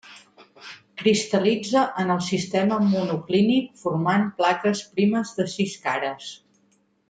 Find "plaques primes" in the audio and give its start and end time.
4.41-5.39